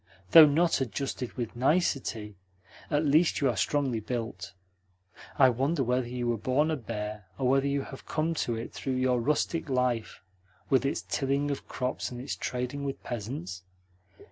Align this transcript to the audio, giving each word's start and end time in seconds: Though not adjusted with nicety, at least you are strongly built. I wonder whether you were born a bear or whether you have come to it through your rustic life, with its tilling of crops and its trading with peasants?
Though 0.31 0.47
not 0.47 0.81
adjusted 0.81 1.33
with 1.33 1.55
nicety, 1.55 2.35
at 2.89 3.05
least 3.05 3.39
you 3.39 3.47
are 3.49 3.55
strongly 3.55 3.99
built. 3.99 4.53
I 5.37 5.49
wonder 5.49 5.83
whether 5.83 6.07
you 6.07 6.25
were 6.27 6.39
born 6.39 6.71
a 6.71 6.75
bear 6.75 7.27
or 7.37 7.47
whether 7.47 7.67
you 7.67 7.83
have 7.83 8.07
come 8.07 8.33
to 8.33 8.55
it 8.55 8.73
through 8.73 8.95
your 8.95 9.21
rustic 9.21 9.69
life, 9.69 10.23
with 10.71 10.87
its 10.87 11.03
tilling 11.03 11.51
of 11.51 11.67
crops 11.67 12.09
and 12.09 12.19
its 12.19 12.35
trading 12.35 12.83
with 12.83 13.03
peasants? 13.03 13.61